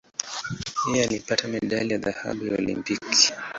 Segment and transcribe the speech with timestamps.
[0.87, 3.33] Yeye alipata medali ya dhahabu ya Olimpiki.